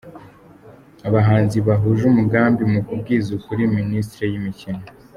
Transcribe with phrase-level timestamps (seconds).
[1.07, 4.81] Abahanzi bahuje umugambi mu kubwiza ukuri minisiteri yimikino